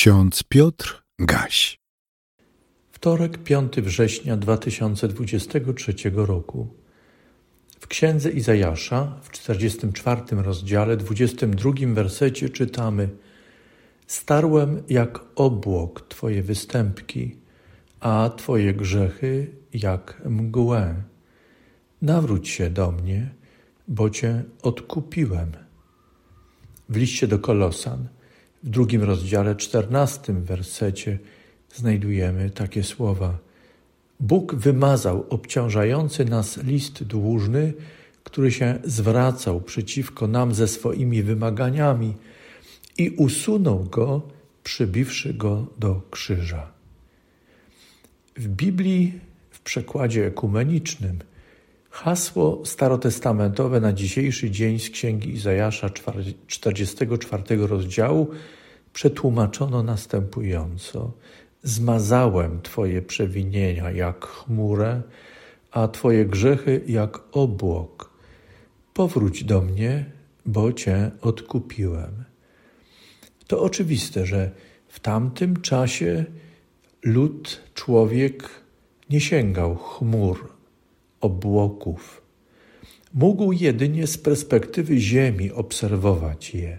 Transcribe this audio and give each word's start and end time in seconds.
Ksiądz 0.00 0.42
Piotr 0.42 1.02
Gaś. 1.18 1.78
Wtorek, 2.92 3.38
5 3.38 3.72
września 3.72 4.36
2023 4.36 5.94
roku. 6.14 6.74
W 7.80 7.86
księdze 7.86 8.30
Izajasza 8.30 9.20
w 9.22 9.30
44 9.30 10.22
rozdziale, 10.30 10.96
22 10.96 11.72
wersecie 11.86 12.48
czytamy: 12.48 13.08
Starłem 14.06 14.82
jak 14.88 15.20
obłok 15.36 16.08
Twoje 16.08 16.42
występki, 16.42 17.36
a 18.00 18.30
Twoje 18.36 18.74
grzechy 18.74 19.50
jak 19.74 20.22
mgłę. 20.24 21.02
Nawróć 22.02 22.48
się 22.48 22.70
do 22.70 22.92
mnie, 22.92 23.30
bo 23.88 24.10
Cię 24.10 24.44
odkupiłem. 24.62 25.52
W 26.88 26.96
liście 26.96 27.26
do 27.26 27.38
Kolosan 27.38 28.08
w 28.62 28.70
drugim 28.70 29.02
rozdziale, 29.02 29.56
czternastym 29.56 30.44
wersecie 30.44 31.18
znajdujemy 31.74 32.50
takie 32.50 32.82
słowa. 32.82 33.38
Bóg 34.20 34.54
wymazał 34.54 35.26
obciążający 35.30 36.24
nas 36.24 36.56
list 36.62 37.04
dłużny, 37.04 37.72
który 38.24 38.52
się 38.52 38.78
zwracał 38.84 39.60
przeciwko 39.60 40.26
nam 40.26 40.54
ze 40.54 40.68
swoimi 40.68 41.22
wymaganiami 41.22 42.14
i 42.98 43.10
usunął 43.10 43.84
go, 43.84 44.22
przybiwszy 44.64 45.34
go 45.34 45.66
do 45.78 46.02
krzyża. 46.10 46.72
W 48.36 48.48
Biblii, 48.48 49.20
w 49.50 49.60
przekładzie 49.60 50.26
ekumenicznym, 50.26 51.18
hasło 51.90 52.62
starotestamentowe 52.64 53.80
na 53.80 53.92
dzisiejszy 53.92 54.50
dzień 54.50 54.78
z 54.78 54.90
Księgi 54.90 55.30
Izajasza 55.30 55.90
44 56.46 57.66
rozdziału 57.66 58.28
przetłumaczono 58.92 59.82
następująco: 59.82 61.12
Zmazałem 61.62 62.62
Twoje 62.62 63.02
przewinienia 63.02 63.90
jak 63.90 64.26
chmurę, 64.26 65.02
a 65.70 65.88
Twoje 65.88 66.26
grzechy 66.26 66.80
jak 66.86 67.18
obłok. 67.32 68.10
Powróć 68.94 69.44
do 69.44 69.60
mnie, 69.60 70.04
bo 70.46 70.72
Cię 70.72 71.10
odkupiłem. 71.20 72.24
To 73.46 73.62
oczywiste, 73.62 74.26
że 74.26 74.50
w 74.88 75.00
tamtym 75.00 75.60
czasie 75.60 76.24
lud, 77.02 77.60
człowiek 77.74 78.48
nie 79.10 79.20
sięgał 79.20 79.76
chmur, 79.76 80.59
obłoków. 81.20 82.22
Mógł 83.14 83.52
jedynie 83.52 84.06
z 84.06 84.18
perspektywy 84.18 84.98
Ziemi 84.98 85.52
obserwować 85.52 86.54
je. 86.54 86.78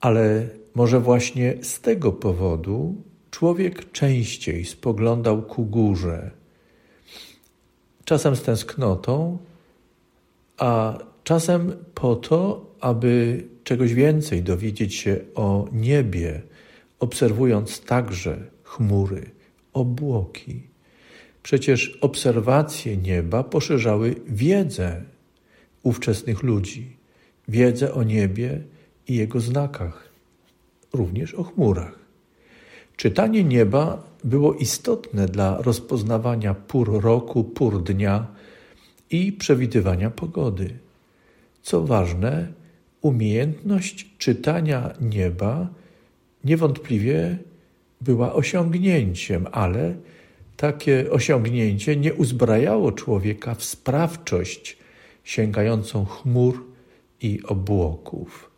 Ale 0.00 0.48
może 0.74 1.00
właśnie 1.00 1.54
z 1.62 1.80
tego 1.80 2.12
powodu 2.12 2.94
człowiek 3.30 3.92
częściej 3.92 4.64
spoglądał 4.64 5.42
ku 5.42 5.64
górze, 5.64 6.30
czasem 8.04 8.36
z 8.36 8.42
tęsknotą, 8.42 9.38
a 10.58 10.98
czasem 11.24 11.72
po 11.94 12.16
to, 12.16 12.66
aby 12.80 13.44
czegoś 13.64 13.94
więcej 13.94 14.42
dowiedzieć 14.42 14.94
się 14.94 15.20
o 15.34 15.68
niebie, 15.72 16.42
obserwując 16.98 17.80
także 17.80 18.38
chmury, 18.62 19.30
obłoki. 19.72 20.71
Przecież 21.42 21.98
obserwacje 22.00 22.96
nieba 22.96 23.44
poszerzały 23.44 24.14
wiedzę 24.26 25.02
ówczesnych 25.82 26.42
ludzi, 26.42 26.96
wiedzę 27.48 27.94
o 27.94 28.02
niebie 28.02 28.62
i 29.08 29.14
jego 29.14 29.40
znakach, 29.40 30.08
również 30.92 31.34
o 31.34 31.44
chmurach. 31.44 31.98
Czytanie 32.96 33.44
nieba 33.44 34.02
było 34.24 34.54
istotne 34.54 35.26
dla 35.26 35.62
rozpoznawania 35.62 36.54
pór 36.54 37.02
roku, 37.02 37.44
pór 37.44 37.82
dnia 37.82 38.26
i 39.10 39.32
przewidywania 39.32 40.10
pogody. 40.10 40.78
Co 41.62 41.84
ważne, 41.84 42.52
umiejętność 43.00 44.06
czytania 44.18 44.94
nieba 45.00 45.68
niewątpliwie 46.44 47.38
była 48.00 48.32
osiągnięciem, 48.32 49.46
ale 49.52 49.94
takie 50.56 51.10
osiągnięcie 51.10 51.96
nie 51.96 52.14
uzbrajało 52.14 52.92
człowieka 52.92 53.54
w 53.54 53.64
sprawczość 53.64 54.78
sięgającą 55.24 56.04
chmur 56.04 56.64
i 57.20 57.40
obłoków. 57.44 58.50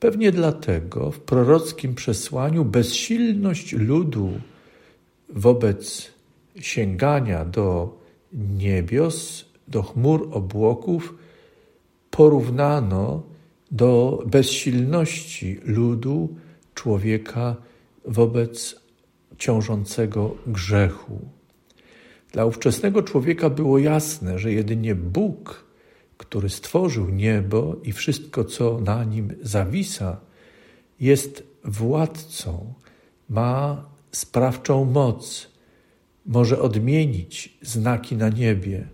Pewnie 0.00 0.32
dlatego 0.32 1.10
w 1.10 1.20
prorockim 1.20 1.94
przesłaniu 1.94 2.64
bezsilność 2.64 3.72
ludu 3.72 4.32
wobec 5.28 6.12
sięgania 6.60 7.44
do 7.44 7.98
niebios, 8.32 9.44
do 9.68 9.82
chmur 9.82 10.28
obłoków 10.32 11.14
porównano 12.10 13.22
do 13.70 14.22
bezsilności 14.26 15.60
ludu 15.64 16.36
człowieka 16.74 17.56
wobec 18.04 18.80
ciążącego 19.38 20.36
grzechu. 20.46 21.20
Dla 22.32 22.44
ówczesnego 22.44 23.02
człowieka 23.02 23.50
było 23.50 23.78
jasne, 23.78 24.38
że 24.38 24.52
jedynie 24.52 24.94
Bóg, 24.94 25.64
który 26.16 26.48
stworzył 26.48 27.08
niebo 27.08 27.76
i 27.82 27.92
wszystko, 27.92 28.44
co 28.44 28.80
na 28.80 29.04
nim 29.04 29.34
zawisa, 29.42 30.20
jest 31.00 31.42
władcą, 31.64 32.74
ma 33.28 33.84
sprawczą 34.12 34.84
moc, 34.84 35.50
może 36.26 36.60
odmienić 36.60 37.58
znaki 37.62 38.16
na 38.16 38.28
niebie, 38.28 38.88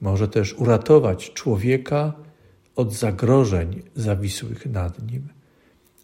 może 0.00 0.28
też 0.28 0.54
uratować 0.54 1.32
człowieka 1.32 2.12
od 2.76 2.92
zagrożeń 2.92 3.82
zawisłych 3.94 4.66
nad 4.66 5.12
nim. 5.12 5.28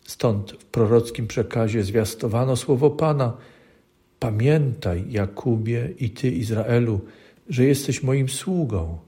Stąd 0.04 0.52
w 0.52 0.64
prorockim 0.64 1.26
przekazie 1.26 1.84
zwiastowano 1.84 2.56
słowo 2.56 2.90
Pana– 2.90 3.32
Pamiętaj, 4.20 5.04
Jakubie 5.10 5.94
i 5.98 6.10
ty, 6.10 6.30
Izraelu, 6.30 7.00
że 7.48 7.64
jesteś 7.64 8.02
moim 8.02 8.28
sługą. 8.28 8.98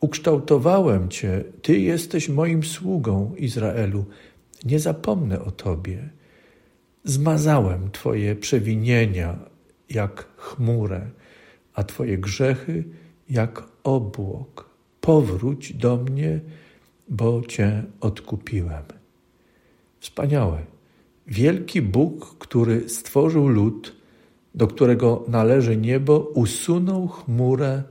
Ukształtowałem 0.00 1.08
cię, 1.08 1.44
ty 1.62 1.80
jesteś 1.80 2.28
moim 2.28 2.62
sługą, 2.62 3.34
Izraelu. 3.38 4.04
Nie 4.64 4.80
zapomnę 4.80 5.40
o 5.40 5.50
tobie. 5.50 6.08
Zmazałem 7.04 7.90
twoje 7.90 8.36
przewinienia 8.36 9.38
jak 9.90 10.28
chmurę, 10.36 11.10
a 11.74 11.84
twoje 11.84 12.18
grzechy 12.18 12.84
jak 13.30 13.62
obłok. 13.84 14.70
Powróć 15.00 15.72
do 15.72 15.96
mnie, 15.96 16.40
bo 17.08 17.42
cię 17.42 17.84
odkupiłem. 18.00 18.84
Wspaniałe. 20.00 20.58
Wielki 21.26 21.82
Bóg, 21.82 22.36
który 22.38 22.88
stworzył 22.88 23.48
lud, 23.48 23.96
do 24.56 24.66
którego 24.66 25.24
należy 25.28 25.76
niebo, 25.76 26.18
usunął 26.18 27.08
chmurę 27.08 27.82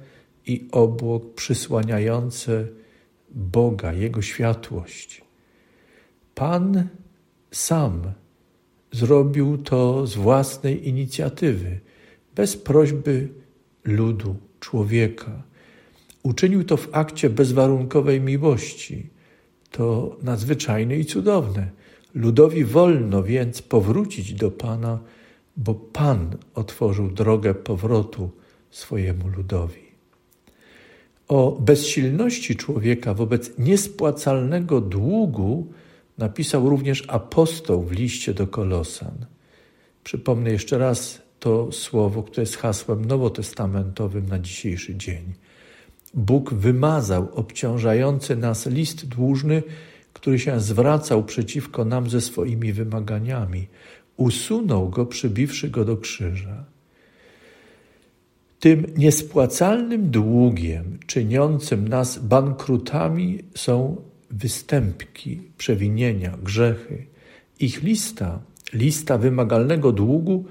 i 0.45 0.67
obłok 0.71 1.33
przysłaniające 1.33 2.67
Boga, 3.31 3.93
Jego 3.93 4.21
światłość. 4.21 5.21
Pan 6.35 6.87
sam 7.51 8.01
zrobił 8.91 9.57
to 9.57 10.07
z 10.07 10.15
własnej 10.15 10.87
inicjatywy, 10.87 11.79
bez 12.35 12.57
prośby 12.57 13.29
ludu, 13.83 14.35
człowieka. 14.59 15.43
Uczynił 16.23 16.63
to 16.63 16.77
w 16.77 16.89
akcie 16.91 17.29
bezwarunkowej 17.29 18.21
miłości. 18.21 19.09
To 19.71 20.17
nadzwyczajne 20.23 20.97
i 20.97 21.05
cudowne. 21.05 21.69
Ludowi 22.15 22.65
wolno 22.65 23.23
więc 23.23 23.61
powrócić 23.61 24.33
do 24.33 24.51
Pana 24.51 24.99
bo 25.57 25.73
Pan 25.73 26.37
otworzył 26.53 27.11
drogę 27.11 27.53
powrotu 27.53 28.31
swojemu 28.71 29.27
ludowi. 29.27 29.85
O 31.27 31.57
bezsilności 31.61 32.55
człowieka 32.55 33.13
wobec 33.13 33.51
niespłacalnego 33.57 34.81
długu 34.81 35.67
napisał 36.17 36.69
również 36.69 37.03
apostoł 37.07 37.83
w 37.83 37.91
liście 37.91 38.33
do 38.33 38.47
Kolosan. 38.47 39.25
Przypomnę 40.03 40.51
jeszcze 40.51 40.77
raz 40.77 41.21
to 41.39 41.71
słowo, 41.71 42.23
które 42.23 42.41
jest 42.41 42.57
hasłem 42.57 43.05
nowotestamentowym 43.05 44.25
na 44.25 44.39
dzisiejszy 44.39 44.95
dzień. 44.95 45.33
Bóg 46.13 46.53
wymazał 46.53 47.27
obciążający 47.35 48.35
nas 48.35 48.65
list 48.65 49.07
dłużny, 49.07 49.63
który 50.13 50.39
się 50.39 50.59
zwracał 50.59 51.23
przeciwko 51.23 51.85
nam 51.85 52.09
ze 52.09 52.21
swoimi 52.21 52.73
wymaganiami 52.73 53.67
usunął 54.17 54.89
go, 54.89 55.05
przybiwszy 55.05 55.69
go 55.69 55.85
do 55.85 55.97
krzyża. 55.97 56.65
Tym 58.59 58.85
niespłacalnym 58.97 60.09
długiem 60.09 60.99
czyniącym 61.07 61.87
nas 61.87 62.19
bankrutami 62.19 63.43
są 63.55 64.01
występki, 64.31 65.41
przewinienia, 65.57 66.37
grzechy. 66.43 67.05
Ich 67.59 67.83
lista 67.83 68.39
lista 68.73 69.17
wymagalnego 69.17 69.91
długu 69.91 70.45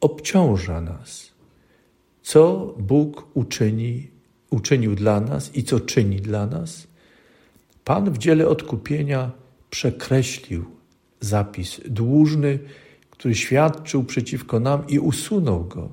obciąża 0.00 0.80
nas. 0.80 1.32
Co 2.22 2.74
Bóg 2.78 3.26
uczyni, 3.34 4.10
uczynił 4.50 4.94
dla 4.94 5.20
nas 5.20 5.56
i 5.56 5.64
co 5.64 5.80
czyni 5.80 6.16
dla 6.16 6.46
nas? 6.46 6.86
Pan 7.84 8.10
w 8.10 8.18
dziele 8.18 8.48
odkupienia 8.48 9.30
przekreślił 9.70 10.64
zapis 11.24 11.80
dłużny, 11.86 12.58
który 13.10 13.34
świadczył 13.34 14.04
przeciwko 14.04 14.60
nam 14.60 14.88
i 14.88 14.98
usunął 14.98 15.64
go, 15.64 15.88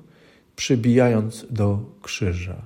przybijając 0.55 1.45
do 1.49 1.79
krzyża. 2.01 2.65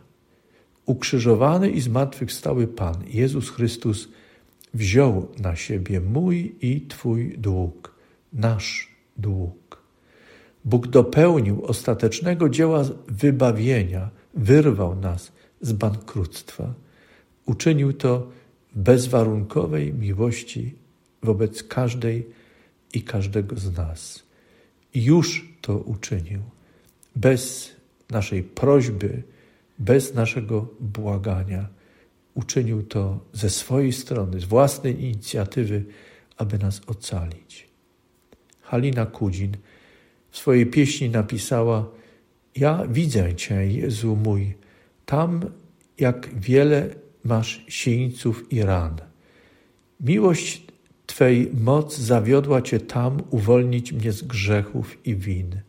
Ukrzyżowany 0.86 1.70
i 1.70 1.82
zmartwychwstały 1.82 2.68
Pan, 2.68 2.96
Jezus 3.08 3.50
Chrystus, 3.50 4.08
wziął 4.74 5.28
na 5.40 5.56
siebie 5.56 6.02
mój 6.02 6.56
i 6.62 6.82
Twój 6.82 7.38
dług, 7.38 7.96
nasz 8.34 8.92
dług. 9.18 9.82
Bóg 10.66 10.88
dopełnił 10.88 11.66
ostatecznego 11.66 12.50
dzieła 12.50 12.84
wybawienia, 13.08 14.10
wyrwał 14.34 14.96
nas 14.96 15.32
z 15.62 15.74
bankructwa. 15.74 16.74
Uczynił 17.46 17.94
to 17.94 18.28
bezwarunkowej 18.76 19.94
miłości 19.94 20.76
wobec 21.24 21.64
każdej 21.64 22.28
i 22.96 23.02
każdego 23.02 23.56
z 23.56 23.78
nas. 23.78 24.24
Już 24.94 25.50
to 25.62 25.78
uczynił, 25.78 26.42
bez 27.16 27.76
naszej 28.10 28.44
prośby, 28.44 29.24
bez 29.80 30.14
naszego 30.14 30.68
błagania. 30.80 31.68
Uczynił 32.34 32.84
to 32.84 33.20
ze 33.34 33.50
swojej 33.50 33.94
strony, 33.94 34.40
z 34.40 34.46
własnej 34.46 35.04
inicjatywy, 35.04 35.86
aby 36.38 36.58
nas 36.58 36.82
ocalić. 36.88 37.68
Halina 38.62 39.06
Kudzin 39.06 39.58
w 40.32 40.38
swojej 40.38 40.66
pieśni 40.66 41.10
napisała: 41.10 41.92
Ja 42.56 42.88
widzę 42.88 43.36
Cię, 43.36 43.68
Jezu 43.68 44.16
mój, 44.16 44.54
tam 45.06 45.42
jak 45.98 46.40
wiele 46.40 46.90
masz 47.24 47.66
sieńców 47.68 48.54
i 48.54 48.62
ran. 48.62 48.98
Miłość 50.00 50.65
Twej 51.06 51.52
moc 51.54 51.98
zawiodła 51.98 52.62
Cię 52.62 52.80
tam 52.80 53.22
uwolnić 53.30 53.92
mnie 53.92 54.12
z 54.12 54.24
grzechów 54.24 55.08
i 55.08 55.16
win. 55.16 55.62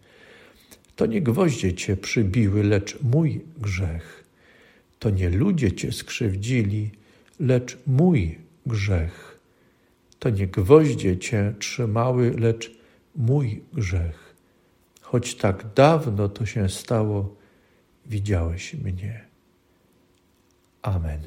To 0.97 1.07
nie 1.07 1.23
gwoździe 1.23 1.75
Cię 1.75 1.97
przybiły, 1.97 2.63
lecz 2.63 2.99
mój 3.03 3.45
grzech. 3.59 4.25
To 4.99 5.11
nie 5.11 5.31
ludzie 5.31 5.73
Cię 5.73 5.93
skrzywdzili, 5.93 6.91
lecz 7.41 7.79
mój 7.87 8.39
grzech. 8.67 9.41
To 10.19 10.31
nie 10.31 10.47
gwoździe 10.47 11.19
Cię 11.19 11.55
trzymały, 11.59 12.31
lecz 12.39 12.71
mój 13.17 13.63
grzech. 13.73 14.35
Choć 15.01 15.35
tak 15.35 15.67
dawno 15.75 16.29
to 16.29 16.47
się 16.47 16.69
stało, 16.69 17.37
widziałeś 18.07 18.75
mnie. 18.75 19.25
Amen. 20.83 21.21